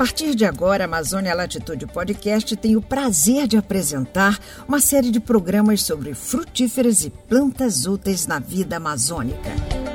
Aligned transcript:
partir 0.00 0.34
de 0.34 0.46
agora, 0.46 0.84
a 0.84 0.86
Amazônia 0.86 1.34
Latitude 1.34 1.86
Podcast 1.86 2.56
tem 2.56 2.74
o 2.74 2.80
prazer 2.80 3.46
de 3.46 3.58
apresentar 3.58 4.38
uma 4.66 4.80
série 4.80 5.10
de 5.10 5.20
programas 5.20 5.82
sobre 5.82 6.14
frutíferas 6.14 7.04
e 7.04 7.10
plantas 7.10 7.84
úteis 7.84 8.26
na 8.26 8.38
vida 8.38 8.78
amazônica. 8.78 9.89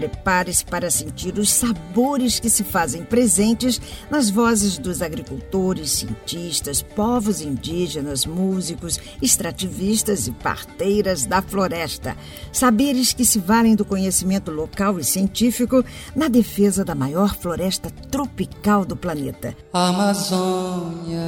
Prepare-se 0.00 0.64
para 0.64 0.90
sentir 0.90 1.38
os 1.38 1.52
sabores 1.52 2.40
que 2.40 2.48
se 2.48 2.64
fazem 2.64 3.04
presentes 3.04 3.78
nas 4.10 4.30
vozes 4.30 4.78
dos 4.78 5.02
agricultores, 5.02 5.90
cientistas, 5.90 6.80
povos 6.80 7.42
indígenas, 7.42 8.24
músicos, 8.24 8.98
extrativistas 9.20 10.26
e 10.26 10.32
parteiras 10.32 11.26
da 11.26 11.42
floresta. 11.42 12.16
Saberes 12.50 13.12
que 13.12 13.26
se 13.26 13.38
valem 13.38 13.74
do 13.74 13.84
conhecimento 13.84 14.50
local 14.50 14.98
e 14.98 15.04
científico 15.04 15.84
na 16.16 16.28
defesa 16.28 16.82
da 16.82 16.94
maior 16.94 17.36
floresta 17.36 17.90
tropical 18.10 18.86
do 18.86 18.96
planeta. 18.96 19.54
Amazônia. 19.70 21.20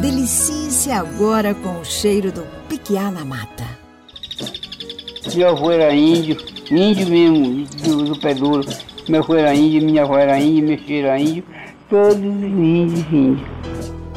Delicie-se 0.00 0.90
agora 0.90 1.54
com 1.54 1.78
o 1.78 1.84
cheiro 1.84 2.32
do 2.32 2.42
piquiá 2.68 3.10
na 3.10 3.22
mata. 3.22 3.66
Meu 5.34 5.50
avô 5.50 5.70
era 5.70 5.94
índio 5.94 6.36
índio 6.74 7.08
mesmo, 7.08 7.66
do, 7.82 8.04
do 8.04 8.20
pé 8.20 8.34
duro. 8.34 8.68
Meu 9.08 9.22
avô 9.22 9.34
era 9.34 9.54
índio, 9.54 9.82
minha 9.82 10.02
avó 10.02 10.18
era 10.18 10.38
índio, 10.38 10.68
meu 10.68 10.78
filho 10.78 11.06
era 11.06 11.18
índio, 11.18 11.44
todos 11.88 12.16
índios, 12.16 13.04
índios. 13.12 13.48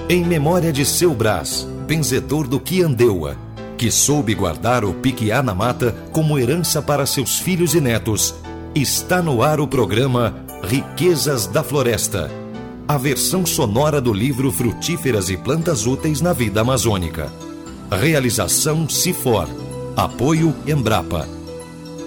Em 0.09 0.25
memória 0.25 0.73
de 0.73 0.85
seu 0.85 1.13
Brás, 1.13 1.67
benzedor 1.87 2.47
do 2.47 2.59
Quiandeua, 2.59 3.37
que 3.77 3.89
soube 3.89 4.35
guardar 4.35 4.83
o 4.83 4.93
piquiá 4.93 5.41
na 5.41 5.55
mata 5.55 5.95
como 6.11 6.37
herança 6.37 6.81
para 6.81 7.05
seus 7.05 7.39
filhos 7.39 7.73
e 7.73 7.81
netos, 7.81 8.35
está 8.75 9.21
no 9.21 9.41
ar 9.41 9.59
o 9.59 9.67
programa 9.67 10.45
Riquezas 10.63 11.47
da 11.47 11.63
Floresta, 11.63 12.29
a 12.87 12.97
versão 12.97 13.45
sonora 13.45 14.01
do 14.01 14.13
livro 14.13 14.51
Frutíferas 14.51 15.29
e 15.29 15.37
Plantas 15.37 15.87
Úteis 15.87 16.19
na 16.19 16.33
Vida 16.33 16.61
Amazônica. 16.61 17.31
Realização 17.89 18.87
Cifor. 18.87 19.47
Apoio 19.95 20.53
Embrapa. 20.67 21.40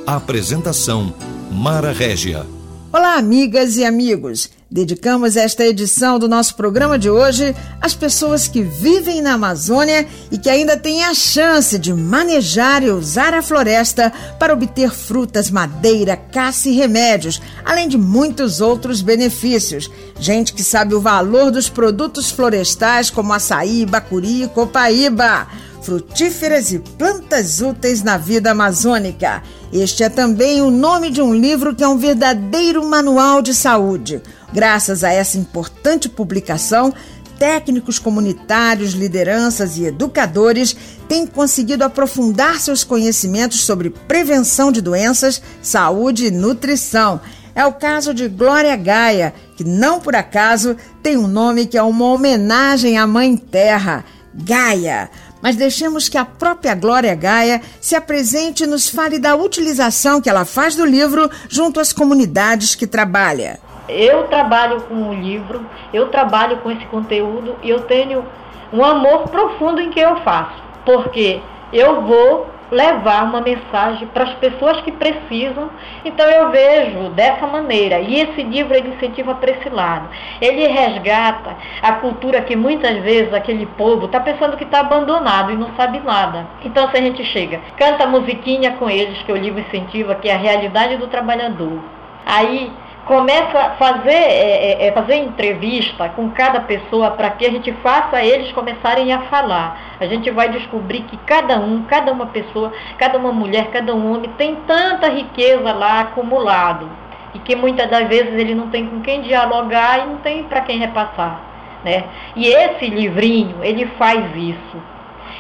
Apresentação: 0.07 1.15
Mara 1.51 1.91
Régia. 1.91 2.45
Olá, 2.93 3.17
amigas 3.17 3.79
e 3.79 3.85
amigos. 3.85 4.51
Dedicamos 4.71 5.35
esta 5.35 5.65
edição 5.65 6.19
do 6.19 6.29
nosso 6.29 6.57
programa 6.57 6.99
de 6.99 7.09
hoje 7.09 7.57
às 7.81 7.95
pessoas 7.95 8.47
que 8.47 8.61
vivem 8.61 9.23
na 9.23 9.33
Amazônia 9.33 10.07
e 10.31 10.37
que 10.37 10.51
ainda 10.51 10.77
têm 10.77 11.05
a 11.05 11.15
chance 11.15 11.79
de 11.79 11.95
manejar 11.95 12.83
e 12.83 12.91
usar 12.91 13.33
a 13.33 13.41
floresta 13.41 14.13
para 14.39 14.53
obter 14.53 14.91
frutas, 14.91 15.51
madeira, 15.51 16.17
caça 16.17 16.69
e 16.69 16.77
remédios, 16.77 17.41
além 17.65 17.89
de 17.89 17.97
muitos 17.97 18.61
outros 18.61 19.01
benefícios. 19.01 19.91
Gente 20.21 20.53
que 20.53 20.63
sabe 20.63 20.95
o 20.95 21.01
valor 21.01 21.51
dos 21.51 21.69
produtos 21.69 22.31
florestais 22.31 23.09
como 23.09 23.33
açaí, 23.33 23.87
bacuri 23.87 24.43
e 24.43 24.49
copaíba 24.49 25.47
frutíferas 25.85 26.73
e 26.73 26.79
plantas 26.79 27.61
úteis 27.61 28.03
na 28.03 28.17
vida 28.17 28.51
amazônica. 28.51 29.43
Este 29.71 30.03
é 30.03 30.09
também 30.09 30.63
o 30.63 30.71
nome 30.71 31.11
de 31.11 31.21
um 31.21 31.35
livro 31.35 31.75
que 31.75 31.85
é 31.85 31.89
um 31.89 31.99
verdadeiro 31.99 32.83
manual 32.89 33.43
de 33.43 33.55
saúde. 33.55 34.23
Graças 34.53 35.05
a 35.05 35.13
essa 35.13 35.37
importante 35.37 36.09
publicação, 36.09 36.93
técnicos 37.39 37.99
comunitários, 37.99 38.93
lideranças 38.93 39.77
e 39.77 39.85
educadores 39.85 40.75
têm 41.07 41.27
conseguido 41.27 41.85
aprofundar 41.85 42.59
seus 42.61 42.83
conhecimentos 42.83 43.61
sobre 43.61 43.91
prevenção 43.91 44.73
de 44.73 44.81
doenças, 44.81 45.43
saúde 45.61 46.27
e 46.27 46.31
nutrição. 46.31 47.21
É 47.55 47.67
o 47.67 47.73
caso 47.73 48.15
de 48.15 48.27
Glória 48.27 48.75
Gaia, 48.75 49.35
que 49.55 49.65
não 49.65 50.01
por 50.01 50.17
acaso 50.17 50.77
tem 51.03 51.19
um 51.19 51.29
nome 51.29 51.67
que 51.67 51.77
é 51.77 51.83
uma 51.83 52.07
homenagem 52.07 52.97
à 52.97 53.07
Mãe 53.07 53.37
Terra, 53.37 54.05
Gaia 54.35 55.11
mas 55.45 55.57
deixemos 55.57 56.09
que 56.09 56.17
a 56.17 56.25
própria 56.25 56.75
Glória 56.75 57.15
Gaia 57.15 57.61
se 57.79 57.95
apresente 57.95 58.65
e 58.65 58.67
nos 58.67 58.89
fale 58.89 59.19
da 59.19 59.37
utilização 59.37 60.19
que 60.19 60.31
ela 60.31 60.47
faz 60.47 60.75
do 60.75 60.87
livro 60.87 61.31
junto 61.51 61.79
às 61.79 61.93
comunidades 61.93 62.75
que 62.75 62.87
trabalha. 62.87 63.61
Eu 63.87 64.23
trabalho 64.29 64.81
com 64.81 65.11
o 65.11 65.13
livro, 65.13 65.61
eu 65.93 66.09
trabalho 66.09 66.57
com 66.61 66.71
esse 66.71 66.87
conteúdo 66.87 67.57
e 67.63 67.69
eu 67.69 67.83
tenho 67.83 68.25
um 68.73 68.83
amor 68.83 69.29
profundo 69.29 69.83
em 69.83 69.91
que 69.91 70.01
eu 70.01 70.17
faço, 70.23 70.63
porque 70.83 71.43
eu 71.71 72.01
vou 72.01 72.47
levar 72.75 73.25
uma 73.25 73.41
mensagem 73.41 74.07
para 74.09 74.25
as 74.25 74.35
pessoas 74.35 74.81
que 74.81 74.91
precisam. 74.91 75.71
Então 76.05 76.27
eu 76.29 76.51
vejo 76.51 77.11
dessa 77.11 77.47
maneira. 77.47 78.01
E 78.01 78.21
esse 78.21 78.43
livro 78.43 78.75
ele 78.75 78.95
incentiva 78.95 79.35
para 79.37 79.53
esse 79.53 79.69
lado. 79.69 80.09
Ele 80.41 80.67
resgata 80.67 81.57
a 81.81 81.93
cultura 81.93 82.43
que 82.43 82.57
muitas 82.57 82.99
vezes 83.03 83.33
aquele 83.33 83.67
povo 83.67 84.07
está 84.07 84.19
pensando 84.19 84.57
que 84.57 84.65
está 84.65 84.81
abandonado 84.81 85.53
e 85.53 85.57
não 85.57 85.75
sabe 85.77 86.01
nada. 86.01 86.47
Então 86.65 86.91
se 86.91 86.97
a 86.97 87.01
gente 87.01 87.25
chega, 87.25 87.61
canta 87.77 88.07
musiquinha 88.07 88.73
com 88.73 88.91
eles, 88.91 89.23
que 89.23 89.33
o 89.33 89.37
livro 89.37 89.61
incentiva, 89.61 90.17
que 90.17 90.29
é 90.29 90.35
a 90.35 90.39
realidade 90.39 90.97
do 90.97 91.07
trabalhador. 91.07 91.79
Aí 92.27 92.73
começa 93.05 93.59
a 93.59 93.71
fazer, 93.71 94.11
é, 94.11 94.85
é, 94.85 94.87
é, 94.87 94.93
fazer 94.93 95.17
entrevista 95.17 96.09
com 96.11 96.31
cada 96.31 96.61
pessoa 96.61 97.11
para 97.11 97.31
que 97.31 97.47
a 97.47 97.51
gente 97.51 97.73
faça 97.75 98.23
eles 98.23 98.53
começarem 98.53 99.13
a 99.13 99.21
falar. 99.23 99.97
A 100.01 100.07
gente 100.07 100.31
vai 100.31 100.49
descobrir 100.49 101.03
que 101.03 101.17
cada 101.19 101.59
um, 101.59 101.83
cada 101.85 102.13
uma 102.13 102.27
pessoa, 102.27 102.73
cada 102.99 103.19
uma 103.19 103.33
mulher, 103.33 103.71
cada 103.71 103.95
um 103.95 104.15
homem 104.15 104.31
tem 104.39 104.57
tanta 104.67 105.09
riqueza 105.09 105.73
lá 105.73 106.01
acumulado 106.01 106.89
e 107.35 107.39
que 107.41 107.55
muitas 107.55 107.91
das 107.91 108.09
vezes 108.09 108.33
ele 108.33 108.55
não 108.55 108.71
tem 108.71 108.87
com 108.87 109.01
quem 109.01 109.21
dialogar 109.23 110.01
e 110.01 110.07
não 110.07 110.17
tem 110.19 110.45
para 110.45 110.63
quem 110.63 110.79
repassar. 110.79 111.41
Né? 111.85 112.05
E 112.35 112.47
esse 112.47 112.87
livrinho, 112.87 113.63
ele 113.63 113.87
faz 113.99 114.25
isso. 114.35 114.95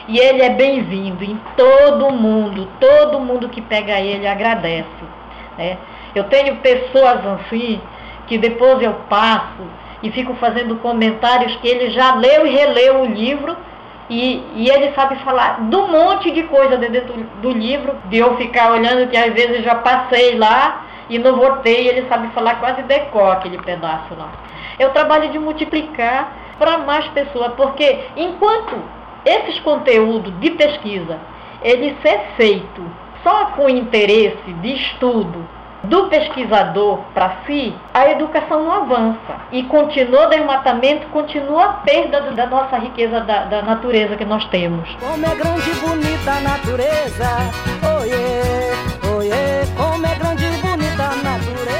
E 0.07 0.19
ele 0.19 0.43
é 0.43 0.51
bem-vindo 0.51 1.25
em 1.25 1.41
todo 1.57 2.13
mundo, 2.13 2.69
todo 2.79 3.21
mundo 3.21 3.49
que 3.49 3.63
pega 3.63 3.99
ele 3.99 4.27
agradece. 4.27 4.85
Né? 5.57 5.79
Eu 6.15 6.25
tenho 6.25 6.57
pessoas 6.57 7.25
assim 7.27 7.81
que 8.27 8.39
depois 8.39 8.81
eu 8.81 8.95
passo 9.09 9.63
e 10.03 10.11
fico 10.11 10.35
fazendo 10.35 10.77
comentários 10.77 11.57
que 11.57 11.69
ele 11.69 11.91
já 11.91 12.15
leu 12.15 12.47
e 12.47 12.51
releu 12.51 13.03
o 13.03 13.07
livro 13.07 13.57
e, 14.09 14.43
e 14.55 14.71
ele 14.71 14.93
sabe 14.95 15.17
falar 15.17 15.61
do 15.63 15.89
monte 15.89 16.31
de 16.31 16.43
coisa 16.45 16.77
dentro 16.77 17.15
do, 17.15 17.25
do 17.41 17.51
livro, 17.51 17.97
de 18.07 18.19
eu 18.19 18.37
ficar 18.37 18.73
olhando 18.73 19.09
que 19.09 19.17
às 19.17 19.33
vezes 19.33 19.65
já 19.65 19.77
passei 19.77 20.37
lá 20.37 20.85
e 21.09 21.19
não 21.19 21.37
voltei, 21.37 21.89
ele 21.89 22.07
sabe 22.09 22.29
falar 22.29 22.57
quase 22.57 22.83
decor 22.83 23.33
aquele 23.33 23.59
pedaço 23.59 24.15
lá. 24.17 24.29
Eu 24.79 24.91
trabalho 24.91 25.31
de 25.31 25.39
multiplicar 25.39 26.33
para 26.59 26.79
mais 26.79 27.07
pessoas, 27.09 27.53
porque 27.55 28.01
enquanto 28.17 28.77
esses 29.25 29.59
conteúdos 29.61 30.39
de 30.39 30.51
pesquisa, 30.51 31.19
ele 31.63 31.97
ser 32.03 32.21
feito 32.37 32.83
só 33.23 33.47
com 33.57 33.69
interesse 33.69 34.53
de 34.61 34.75
estudo 34.75 35.47
do 35.84 36.09
pesquisador 36.09 36.99
para 37.12 37.37
si, 37.47 37.75
a 37.93 38.11
educação 38.11 38.65
não 38.65 38.72
avança. 38.72 39.37
E 39.53 39.62
continua 39.65 40.27
o 40.27 40.31
desmatamento, 40.31 41.06
continua 41.09 41.65
a 41.65 41.72
perda 41.75 42.21
da 42.33 42.47
nossa 42.47 42.78
riqueza 42.78 43.21
da, 43.21 43.45
da 43.45 43.62
natureza 43.62 44.17
que 44.17 44.25
nós 44.25 44.44
temos. 44.47 44.89
Como 45.00 45.25
é 45.25 45.34
grande 45.34 45.71
e 45.71 45.75
bonita 45.75 46.33
a 46.33 46.41
natureza, 46.41 47.28
oiê, 47.99 49.17
oiê, 49.17 49.67
como 49.77 50.06
é 50.06 50.15
grande 50.15 50.44
e 50.44 50.56
bonita 50.59 51.03
a 51.03 51.17
natureza. 51.17 51.75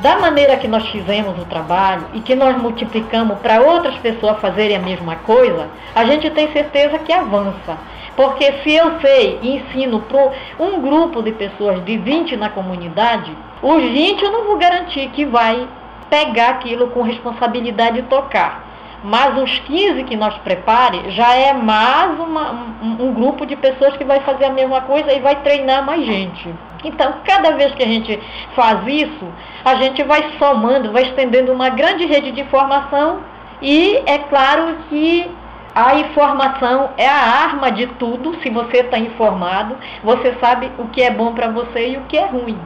Da 0.00 0.18
maneira 0.18 0.58
que 0.58 0.68
nós 0.68 0.86
fizemos 0.90 1.38
o 1.40 1.46
trabalho 1.46 2.04
e 2.12 2.20
que 2.20 2.34
nós 2.34 2.56
multiplicamos 2.58 3.38
para 3.38 3.62
outras 3.62 3.96
pessoas 3.96 4.38
fazerem 4.38 4.76
a 4.76 4.80
mesma 4.80 5.16
coisa, 5.16 5.66
a 5.94 6.04
gente 6.04 6.30
tem 6.30 6.52
certeza 6.52 6.98
que 6.98 7.10
avança. 7.12 7.78
Porque 8.16 8.44
se 8.62 8.74
eu 8.74 9.00
sei 9.00 9.38
e 9.42 9.56
ensino 9.56 10.00
para 10.00 10.30
um 10.58 10.80
grupo 10.80 11.22
de 11.22 11.32
pessoas 11.32 11.84
de 11.84 11.96
20 11.98 12.36
na 12.36 12.48
comunidade, 12.48 13.36
os 13.62 13.82
20 13.82 14.22
eu 14.22 14.30
não 14.30 14.44
vou 14.44 14.56
garantir 14.56 15.08
que 15.08 15.24
vai 15.24 15.66
pegar 16.08 16.50
aquilo 16.50 16.88
com 16.88 17.02
responsabilidade 17.02 17.98
e 17.98 18.02
tocar. 18.02 18.62
Mas 19.02 19.36
os 19.42 19.58
15 19.58 20.04
que 20.04 20.16
nós 20.16 20.34
prepare 20.38 21.10
já 21.10 21.34
é 21.34 21.52
mais 21.52 22.18
uma, 22.18 22.52
um, 22.82 23.08
um 23.08 23.12
grupo 23.12 23.44
de 23.44 23.56
pessoas 23.56 23.96
que 23.96 24.04
vai 24.04 24.20
fazer 24.20 24.46
a 24.46 24.50
mesma 24.50 24.80
coisa 24.82 25.12
e 25.12 25.20
vai 25.20 25.36
treinar 25.42 25.84
mais 25.84 26.06
gente. 26.06 26.54
Então, 26.84 27.14
cada 27.24 27.50
vez 27.52 27.74
que 27.74 27.82
a 27.82 27.86
gente 27.86 28.18
faz 28.54 28.86
isso, 28.86 29.28
a 29.64 29.74
gente 29.74 30.02
vai 30.04 30.24
somando, 30.38 30.92
vai 30.92 31.02
estendendo 31.02 31.52
uma 31.52 31.68
grande 31.68 32.06
rede 32.06 32.30
de 32.30 32.40
informação 32.40 33.20
e 33.60 34.02
é 34.06 34.18
claro 34.18 34.76
que 34.88 35.30
a 35.74 35.96
informação 35.96 36.90
é 36.96 37.06
a 37.06 37.42
arma 37.44 37.72
de 37.72 37.86
tudo. 37.86 38.40
Se 38.40 38.48
você 38.48 38.78
está 38.78 38.96
informado, 38.96 39.76
você 40.04 40.34
sabe 40.40 40.70
o 40.78 40.86
que 40.88 41.02
é 41.02 41.10
bom 41.10 41.34
para 41.34 41.48
você 41.48 41.90
e 41.90 41.96
o 41.96 42.02
que 42.02 42.16
é 42.16 42.26
ruim. 42.26 42.58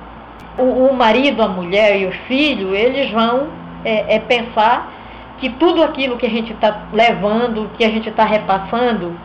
O, 0.58 0.88
o, 0.88 0.94
marido, 0.94 1.42
a 1.42 1.48
mulher 1.48 1.98
e 1.98 2.06
o 2.06 2.12
filho, 2.26 2.74
eles 2.74 3.10
vão 3.10 3.48
é, 3.84 4.16
é 4.16 4.18
pensar 4.18 4.92
que 5.38 5.48
tudo 5.48 5.82
aquilo 5.82 6.18
que 6.18 6.26
a 6.26 6.30
gente 6.30 6.52
está 6.52 6.82
levando, 6.92 7.70
que 7.78 7.84
a 7.84 7.88
gente 7.88 8.08
está 8.08 8.24
repassando, 8.24 9.16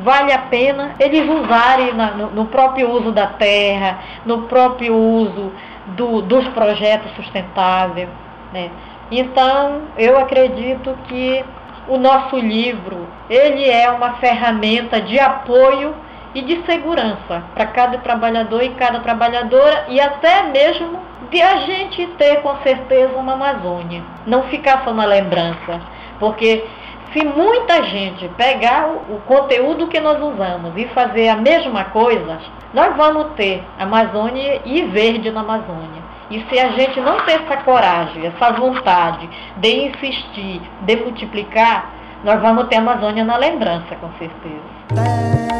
vale 0.00 0.32
a 0.32 0.38
pena 0.38 0.94
eles 0.98 1.26
usarem 1.28 1.94
na, 1.94 2.10
no, 2.10 2.30
no, 2.30 2.46
próprio 2.46 2.90
uso 2.90 3.12
da 3.12 3.28
terra, 3.28 4.00
no 4.26 4.42
próprio 4.42 4.94
uso 4.94 5.52
do, 5.96 6.20
dos 6.22 6.46
projetos 6.48 7.10
sustentáveis. 7.14 8.08
Né? 8.52 8.70
Então, 9.10 9.82
eu 9.96 10.18
acredito 10.18 10.96
que 11.08 11.44
o 11.90 11.98
nosso 11.98 12.38
livro, 12.38 13.08
ele 13.28 13.68
é 13.68 13.90
uma 13.90 14.14
ferramenta 14.14 15.00
de 15.00 15.18
apoio 15.18 15.92
e 16.32 16.40
de 16.40 16.62
segurança 16.64 17.42
para 17.52 17.66
cada 17.66 17.98
trabalhador 17.98 18.62
e 18.62 18.70
cada 18.70 19.00
trabalhadora 19.00 19.86
e 19.88 20.00
até 20.00 20.44
mesmo 20.44 21.00
de 21.30 21.42
a 21.42 21.56
gente 21.58 22.06
ter 22.16 22.42
com 22.42 22.56
certeza 22.62 23.16
uma 23.16 23.32
Amazônia, 23.32 24.02
não 24.24 24.44
ficar 24.44 24.84
só 24.84 24.92
na 24.92 25.04
lembrança, 25.04 25.80
porque 26.20 26.64
se 27.12 27.24
muita 27.24 27.82
gente 27.82 28.28
pegar 28.36 28.86
o, 28.86 29.20
conteúdo 29.26 29.88
que 29.88 29.98
nós 29.98 30.22
usamos 30.22 30.72
e 30.76 30.86
fazer 30.88 31.28
a 31.28 31.36
mesma 31.36 31.84
coisa, 31.86 32.38
nós 32.72 32.96
vamos 32.96 33.32
ter 33.34 33.64
Amazônia 33.76 34.60
e 34.64 34.82
verde 34.82 35.28
na 35.32 35.40
Amazônia. 35.40 35.99
E 36.30 36.44
se 36.48 36.60
a 36.60 36.68
gente 36.70 37.00
não 37.00 37.20
ter 37.26 37.42
essa 37.42 37.56
coragem, 37.58 38.24
essa 38.24 38.52
vontade 38.52 39.28
de 39.56 39.86
insistir, 39.86 40.62
de 40.82 40.96
multiplicar, 40.96 41.90
nós 42.22 42.40
vamos 42.40 42.68
ter 42.68 42.76
Amazônia 42.76 43.24
na 43.24 43.36
lembrança, 43.36 43.96
com 43.96 44.10
certeza. 44.18 45.59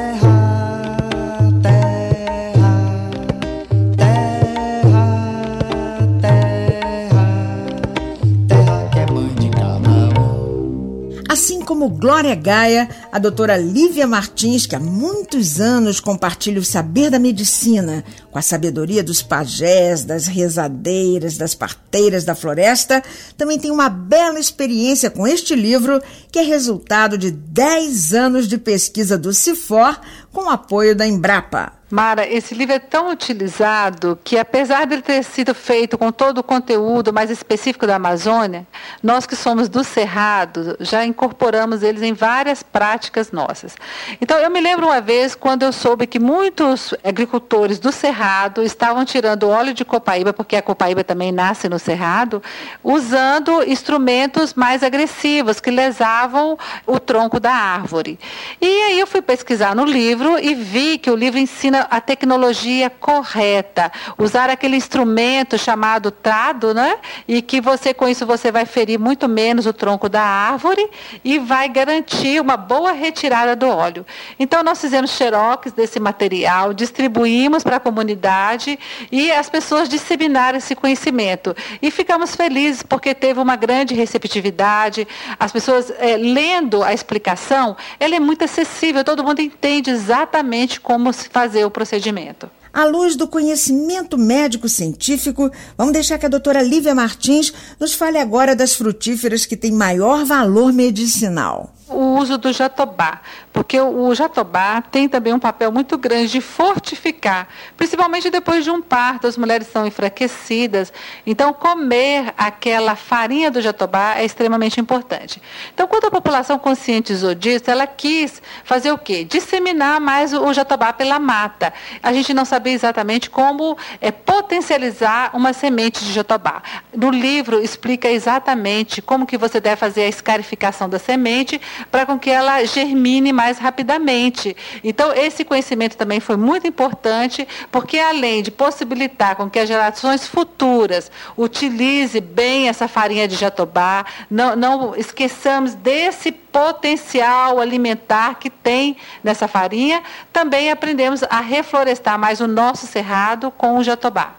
Como 11.80 11.96
Glória 11.96 12.34
Gaia, 12.34 12.90
a 13.10 13.18
doutora 13.18 13.56
Lívia 13.56 14.06
Martins, 14.06 14.66
que 14.66 14.76
há 14.76 14.78
muitos 14.78 15.58
anos 15.58 15.98
compartilha 15.98 16.60
o 16.60 16.64
saber 16.64 17.08
da 17.08 17.18
medicina 17.18 18.04
com 18.30 18.38
a 18.38 18.42
sabedoria 18.42 19.02
dos 19.02 19.22
pajés, 19.22 20.04
das 20.04 20.26
rezadeiras, 20.26 21.38
das 21.38 21.54
parteiras 21.54 22.22
da 22.22 22.34
floresta, 22.34 23.02
também 23.34 23.58
tem 23.58 23.70
uma 23.70 23.88
bela 23.88 24.38
experiência 24.38 25.10
com 25.10 25.26
este 25.26 25.54
livro, 25.56 26.02
que 26.30 26.38
é 26.38 26.42
resultado 26.42 27.16
de 27.16 27.30
10 27.30 28.12
anos 28.12 28.46
de 28.46 28.58
pesquisa 28.58 29.16
do 29.16 29.32
CIFOR 29.32 29.98
com 30.34 30.50
apoio 30.50 30.94
da 30.94 31.06
Embrapa. 31.06 31.79
Mara, 31.90 32.24
esse 32.24 32.54
livro 32.54 32.76
é 32.76 32.78
tão 32.78 33.10
utilizado 33.10 34.16
que, 34.22 34.38
apesar 34.38 34.86
de 34.86 35.02
ter 35.02 35.24
sido 35.24 35.52
feito 35.52 35.98
com 35.98 36.12
todo 36.12 36.38
o 36.38 36.42
conteúdo 36.42 37.12
mais 37.12 37.30
específico 37.30 37.84
da 37.84 37.96
Amazônia, 37.96 38.64
nós 39.02 39.26
que 39.26 39.34
somos 39.34 39.68
do 39.68 39.82
Cerrado 39.82 40.76
já 40.78 41.04
incorporamos 41.04 41.82
eles 41.82 42.02
em 42.02 42.12
várias 42.12 42.62
práticas 42.62 43.32
nossas. 43.32 43.74
Então, 44.20 44.38
eu 44.38 44.48
me 44.50 44.60
lembro 44.60 44.86
uma 44.86 45.00
vez 45.00 45.34
quando 45.34 45.64
eu 45.64 45.72
soube 45.72 46.06
que 46.06 46.20
muitos 46.20 46.94
agricultores 47.02 47.80
do 47.80 47.90
Cerrado 47.90 48.62
estavam 48.62 49.04
tirando 49.04 49.48
óleo 49.48 49.74
de 49.74 49.84
copaíba, 49.84 50.32
porque 50.32 50.54
a 50.54 50.62
copaíba 50.62 51.02
também 51.02 51.32
nasce 51.32 51.68
no 51.68 51.78
Cerrado, 51.80 52.40
usando 52.84 53.64
instrumentos 53.64 54.54
mais 54.54 54.84
agressivos 54.84 55.58
que 55.58 55.72
lesavam 55.72 56.56
o 56.86 57.00
tronco 57.00 57.40
da 57.40 57.52
árvore. 57.52 58.16
E 58.60 58.82
aí 58.82 59.00
eu 59.00 59.08
fui 59.08 59.20
pesquisar 59.20 59.74
no 59.74 59.84
livro 59.84 60.38
e 60.38 60.54
vi 60.54 60.96
que 60.96 61.10
o 61.10 61.16
livro 61.16 61.40
ensina 61.40 61.79
a 61.90 62.00
tecnologia 62.00 62.90
correta, 62.90 63.90
usar 64.18 64.50
aquele 64.50 64.76
instrumento 64.76 65.56
chamado 65.56 66.10
trado, 66.10 66.74
né? 66.74 66.96
E 67.26 67.40
que 67.40 67.60
você 67.60 67.94
com 67.94 68.08
isso 68.08 68.26
você 68.26 68.50
vai 68.50 68.66
ferir 68.66 68.98
muito 68.98 69.28
menos 69.28 69.66
o 69.66 69.72
tronco 69.72 70.08
da 70.08 70.22
árvore 70.22 70.88
e 71.24 71.38
vai 71.38 71.68
garantir 71.68 72.40
uma 72.40 72.56
boa 72.56 72.92
retirada 72.92 73.54
do 73.54 73.68
óleo. 73.68 74.04
Então 74.38 74.62
nós 74.62 74.80
fizemos 74.80 75.10
xerox 75.10 75.72
desse 75.72 76.00
material, 76.00 76.72
distribuímos 76.72 77.62
para 77.62 77.76
a 77.76 77.80
comunidade 77.80 78.78
e 79.10 79.30
as 79.30 79.48
pessoas 79.48 79.88
disseminaram 79.88 80.58
esse 80.58 80.74
conhecimento. 80.74 81.54
E 81.80 81.90
ficamos 81.90 82.34
felizes 82.34 82.82
porque 82.82 83.14
teve 83.14 83.40
uma 83.40 83.56
grande 83.56 83.94
receptividade. 83.94 85.06
As 85.38 85.52
pessoas 85.52 85.92
é, 85.98 86.16
lendo 86.16 86.82
a 86.82 86.92
explicação, 86.92 87.76
ela 87.98 88.14
é 88.14 88.20
muito 88.20 88.44
acessível, 88.44 89.04
todo 89.04 89.24
mundo 89.24 89.40
entende 89.40 89.90
exatamente 89.90 90.80
como 90.80 91.12
se 91.12 91.28
fazer 91.28 91.64
procedimento. 91.70 92.50
À 92.72 92.84
luz 92.84 93.16
do 93.16 93.26
conhecimento 93.26 94.16
médico-científico, 94.16 95.50
vamos 95.76 95.92
deixar 95.92 96.18
que 96.18 96.26
a 96.26 96.28
doutora 96.28 96.62
Lívia 96.62 96.94
Martins 96.94 97.52
nos 97.78 97.94
fale 97.94 98.18
agora 98.18 98.54
das 98.54 98.74
frutíferas 98.74 99.44
que 99.44 99.56
têm 99.56 99.72
maior 99.72 100.24
valor 100.24 100.72
medicinal 100.72 101.74
o 101.90 102.16
uso 102.18 102.38
do 102.38 102.52
jatobá, 102.52 103.20
porque 103.52 103.80
o 103.80 104.14
jatobá 104.14 104.80
tem 104.80 105.08
também 105.08 105.32
um 105.32 105.38
papel 105.38 105.72
muito 105.72 105.98
grande 105.98 106.32
de 106.32 106.40
fortificar, 106.40 107.48
principalmente 107.76 108.30
depois 108.30 108.64
de 108.64 108.70
um 108.70 108.80
parto, 108.80 109.26
as 109.26 109.36
mulheres 109.36 109.66
são 109.66 109.86
enfraquecidas, 109.86 110.92
então 111.26 111.52
comer 111.52 112.32
aquela 112.36 112.94
farinha 112.96 113.50
do 113.50 113.60
jatobá 113.60 114.14
é 114.16 114.24
extremamente 114.24 114.80
importante. 114.80 115.42
Então, 115.74 115.86
quando 115.86 116.06
a 116.06 116.10
população 116.10 116.58
conscientizou 116.58 117.34
disso, 117.34 117.70
ela 117.70 117.86
quis 117.86 118.40
fazer 118.64 118.92
o 118.92 118.98
quê? 118.98 119.24
Disseminar 119.24 120.00
mais 120.00 120.32
o 120.32 120.52
jatobá 120.52 120.92
pela 120.92 121.18
mata. 121.18 121.72
A 122.02 122.12
gente 122.12 122.32
não 122.32 122.44
sabia 122.44 122.72
exatamente 122.72 123.28
como 123.28 123.76
é, 124.00 124.10
potencializar 124.10 125.30
uma 125.34 125.52
semente 125.52 126.04
de 126.04 126.12
jatobá. 126.12 126.62
No 126.94 127.10
livro 127.10 127.60
explica 127.60 128.08
exatamente 128.10 129.02
como 129.02 129.26
que 129.26 129.36
você 129.36 129.60
deve 129.60 129.76
fazer 129.76 130.02
a 130.02 130.08
escarificação 130.08 130.88
da 130.88 130.98
semente 130.98 131.60
para 131.90 132.06
com 132.06 132.18
que 132.18 132.30
ela 132.30 132.64
germine 132.64 133.32
mais 133.32 133.58
rapidamente. 133.58 134.56
Então, 134.82 135.12
esse 135.12 135.44
conhecimento 135.44 135.96
também 135.96 136.20
foi 136.20 136.36
muito 136.36 136.66
importante, 136.66 137.46
porque 137.70 137.98
além 137.98 138.42
de 138.42 138.50
possibilitar 138.50 139.36
com 139.36 139.48
que 139.48 139.58
as 139.58 139.68
gerações 139.68 140.26
futuras 140.26 141.10
utilize 141.36 142.20
bem 142.20 142.68
essa 142.68 142.88
farinha 142.88 143.28
de 143.28 143.36
jatobá, 143.36 144.04
não, 144.30 144.56
não 144.56 144.96
esqueçamos 144.96 145.74
desse 145.74 146.32
potencial 146.32 147.60
alimentar 147.60 148.38
que 148.38 148.50
tem 148.50 148.96
nessa 149.22 149.46
farinha, 149.46 150.02
também 150.32 150.70
aprendemos 150.70 151.22
a 151.24 151.40
reflorestar 151.40 152.18
mais 152.18 152.40
o 152.40 152.46
nosso 152.46 152.86
cerrado 152.86 153.50
com 153.50 153.78
o 153.78 153.84
jatobá. 153.84 154.34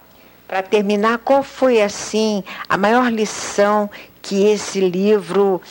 Para 0.48 0.62
terminar, 0.62 1.20
qual 1.20 1.44
foi 1.44 1.82
assim 1.82 2.44
a 2.68 2.78
maior 2.78 3.10
lição 3.10 3.90
que 4.22 4.46
esse 4.46 4.80
livro 4.80 5.62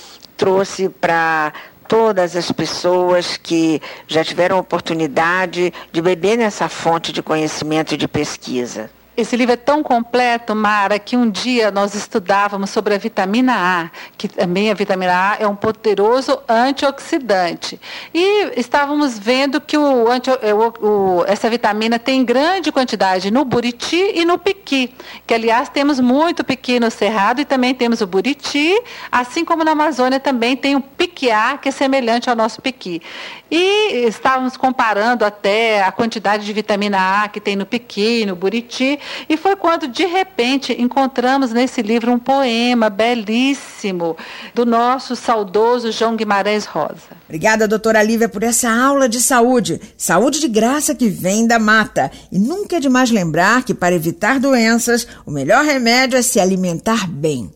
trouxe 0.40 0.88
para 0.88 1.52
todas 1.87 2.34
as 2.34 2.50
pessoas 2.50 3.37
que 3.37 3.78
já 4.08 4.25
tiveram 4.25 4.58
oportunidade 4.58 5.70
de 5.92 6.00
beber 6.00 6.38
nessa 6.38 6.66
fonte 6.66 7.12
de 7.12 7.22
conhecimento 7.22 7.92
e 7.92 7.96
de 7.98 8.08
pesquisa. 8.08 8.90
Esse 9.20 9.37
livro 9.37 9.52
é 9.52 9.56
tão 9.56 9.82
completo, 9.82 10.55
Mara, 10.55 10.98
que 10.98 11.15
um 11.15 11.31
dia 11.31 11.70
nós 11.70 11.94
estudávamos 11.94 12.70
sobre 12.70 12.94
a 12.94 12.98
vitamina 12.98 13.53
A, 13.55 13.91
que 14.17 14.27
também 14.27 14.70
a 14.70 14.74
vitamina 14.74 15.12
A 15.12 15.36
é 15.39 15.46
um 15.46 15.55
poderoso 15.55 16.41
antioxidante. 16.48 17.79
E 18.15 18.58
estávamos 18.58 19.19
vendo 19.19 19.60
que 19.60 19.77
o, 19.77 20.06
é, 20.41 20.55
o, 20.55 20.72
o, 20.81 21.24
essa 21.27 21.50
vitamina 21.50 21.98
tem 21.98 22.24
grande 22.24 22.72
quantidade 22.72 23.31
no 23.31 23.44
buriti 23.44 24.12
e 24.15 24.24
no 24.24 24.39
piqui, 24.39 24.94
que 25.27 25.34
aliás 25.34 25.69
temos 25.69 26.00
muito 26.00 26.43
piqui 26.43 26.81
no 26.81 26.91
cerrado 26.91 27.43
e 27.43 27.44
também 27.44 27.74
temos 27.74 28.00
o 28.00 28.06
buriti, 28.06 28.74
assim 29.12 29.44
como 29.44 29.62
na 29.62 29.72
Amazônia 29.72 30.19
também 30.19 30.56
tem 30.56 30.77
o 30.77 30.81
piquiá, 30.81 31.58
que 31.58 31.69
é 31.69 31.72
semelhante 31.72 32.31
ao 32.31 32.36
nosso 32.36 32.62
piqui. 32.62 33.03
E 33.50 34.06
estávamos 34.06 34.56
comparando 34.56 35.27
até 35.27 35.82
a 35.82 35.93
quantidade 35.93 36.46
de 36.46 36.53
vitamina 36.55 37.22
A 37.22 37.29
que 37.29 37.39
tem 37.41 37.55
no 37.55 37.67
piqui, 37.67 38.24
no 38.24 38.34
buriti, 38.34 38.98
e 39.29 39.36
foi 39.36 39.56
quando, 39.56 39.88
de 39.88 40.05
repente, 40.05 40.72
encontramos 40.81 41.52
nesse 41.52 41.82
livro 41.82 42.12
um 42.12 42.19
poema 42.19 42.90
belíssimo 42.90 44.17
do 44.55 44.64
nosso 44.67 45.14
saudoso 45.17 45.93
João 45.93 46.17
Guimarães 46.17 46.64
Rosa. 46.64 47.20
Obrigada, 47.24 47.69
doutora 47.69 48.02
Lívia, 48.02 48.29
por 48.29 48.43
essa 48.43 48.70
aula 48.70 49.08
de 49.08 49.20
saúde. 49.20 49.81
Saúde 49.96 50.40
de 50.40 50.48
graça 50.48 50.94
que 50.94 51.08
vem 51.08 51.46
da 51.46 51.58
mata. 51.58 52.10
E 52.31 52.38
nunca 52.38 52.76
é 52.76 52.81
demais 52.81 53.10
lembrar 53.10 53.62
que, 53.64 53.74
para 53.74 53.94
evitar 53.94 54.40
doenças, 54.40 55.06
o 55.24 55.31
melhor 55.31 55.64
remédio 55.64 56.19
é 56.19 56.22
se 56.22 56.40
alimentar 56.40 57.08
bem. 57.08 57.50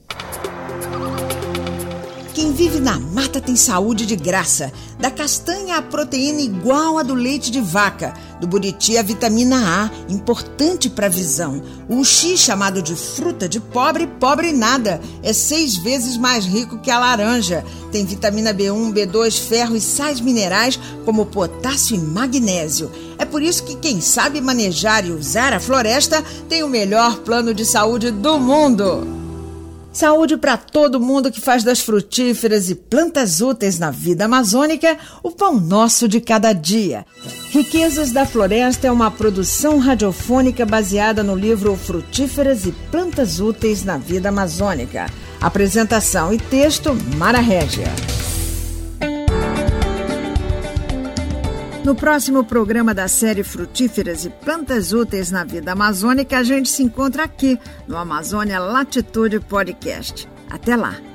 Quem 2.35 2.53
vive 2.53 2.81
na 2.81 2.99
mata 2.99 3.41
tem 3.41 3.55
saúde 3.55 4.05
de 4.05 4.17
graça. 4.17 4.73
Da 4.99 5.09
castanha 5.09 5.77
a 5.77 5.83
proteína 5.83 6.41
igual 6.41 6.99
a 6.99 7.05
do 7.05 7.15
leite 7.15 7.49
de 7.49 7.61
vaca. 7.61 8.13
Do 8.41 8.49
buriti 8.49 8.99
a 8.99 9.03
vitamina 9.03 9.85
A, 9.85 10.13
importante 10.13 10.91
para 10.91 11.07
a 11.07 11.09
visão. 11.09 11.63
O 11.89 11.99
uxi, 11.99 12.37
chamado 12.37 12.83
de 12.83 12.97
fruta 12.97 13.49
de 13.49 13.61
pobre, 13.61 14.09
pobre 14.19 14.53
nada. 14.53 15.01
É 15.23 15.33
seis 15.33 15.77
vezes 15.77 16.17
mais 16.17 16.45
rico 16.45 16.79
que 16.79 16.91
a 16.91 16.99
laranja. 16.99 17.65
Tem 17.93 18.05
vitamina 18.05 18.53
B1, 18.53 18.93
B2, 18.93 19.39
ferro 19.39 19.77
e 19.77 19.81
sais 19.81 20.21
minerais 20.21 20.77
como 21.05 21.27
potássio 21.27 21.95
e 21.95 22.01
magnésio. 22.01 22.91
É 23.17 23.25
por 23.25 23.43
isso 23.43 23.63
que 23.63 23.77
quem 23.77 24.01
sabe 24.01 24.41
manejar 24.41 25.07
e 25.07 25.13
usar 25.13 25.53
a 25.53 25.61
floresta 25.61 26.21
tem 26.49 26.65
o 26.65 26.69
melhor 26.69 27.19
plano 27.19 27.55
de 27.55 27.65
saúde 27.65 28.11
do 28.11 28.41
mundo. 28.41 29.24
Saúde 29.95 30.37
para 30.37 30.57
todo 30.57 31.01
mundo 31.01 31.31
que 31.31 31.41
faz 31.41 31.63
das 31.63 31.81
frutíferas 31.81 32.69
e 32.69 32.75
plantas 32.75 33.41
úteis 33.41 33.79
na 33.79 33.91
vida 33.91 34.25
amazônica 34.25 34.99
o 35.23 35.31
pão 35.31 35.59
nosso 35.59 36.09
de 36.09 36.21
cada 36.21 36.53
dia. 36.53 37.07
Riquezas 37.51 38.11
da 38.11 38.27
Floresta 38.27 38.89
é 38.89 38.91
uma 38.91 39.11
produção 39.11 39.79
radiofônica 39.79 40.67
baseada 40.67 41.23
no 41.23 41.37
livro 41.37 41.77
Frutíferas 41.77 42.67
e 42.67 42.73
Plantas 42.91 43.39
Úteis 43.39 43.85
na 43.85 43.97
Vida 43.97 44.31
Amazônica 44.31 45.07
Apresentação 45.45 46.33
e 46.33 46.39
texto 46.39 46.97
Mara 47.17 47.39
Régia. 47.39 48.24
No 51.85 51.95
próximo 51.95 52.43
programa 52.43 52.95
da 52.95 53.07
série 53.09 53.43
Frutíferas 53.43 54.25
e 54.25 54.31
Plantas 54.31 54.95
Úteis 54.95 55.31
na 55.31 55.45
Vida 55.45 55.73
Amazônica, 55.73 56.39
a 56.39 56.43
gente 56.43 56.71
se 56.71 56.83
encontra 56.83 57.25
aqui 57.25 57.59
no 57.87 57.99
Amazônia 57.99 58.59
Latitude 58.59 59.39
Podcast. 59.41 60.27
Até 60.49 60.77
lá! 60.77 61.14